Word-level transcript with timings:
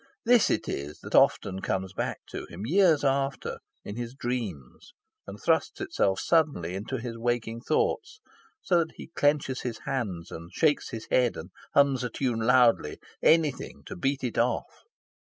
This 0.25 0.49
it 0.49 0.67
is 0.67 0.97
that 1.01 1.13
often 1.13 1.61
comes 1.61 1.93
back 1.93 2.21
to 2.29 2.47
him, 2.49 2.65
years 2.65 3.03
after, 3.03 3.59
in 3.85 3.97
his 3.97 4.15
dreams, 4.15 4.95
and 5.27 5.39
thrusts 5.39 5.79
itself 5.79 6.19
suddenly 6.19 6.73
into 6.73 6.97
his 6.97 7.19
waking 7.19 7.61
thoughts, 7.61 8.19
so 8.63 8.79
that 8.79 8.95
he 8.95 9.11
clenches 9.15 9.61
his 9.61 9.77
hands, 9.85 10.31
and 10.31 10.51
shakes 10.51 10.89
his 10.89 11.05
head, 11.11 11.37
and 11.37 11.51
hums 11.75 12.03
a 12.03 12.09
tune 12.09 12.39
loudly 12.39 12.97
anything 13.21 13.83
to 13.85 13.95
beat 13.95 14.23
it 14.23 14.39
off. 14.39 14.85